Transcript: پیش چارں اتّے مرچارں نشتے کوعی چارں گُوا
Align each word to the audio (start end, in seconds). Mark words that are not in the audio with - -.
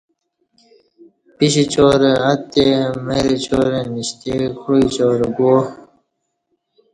پیش 1.35 1.55
چارں 1.73 2.17
اتّے 2.31 2.65
مرچارں 3.05 3.83
نشتے 3.93 4.33
کوعی 4.61 4.85
چارں 4.95 5.29
گُوا 5.37 5.57